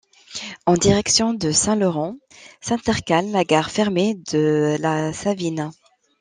[0.65, 2.15] En direction de Saint-Laurent,
[2.59, 5.69] s'intercale la gare fermée de La Savine.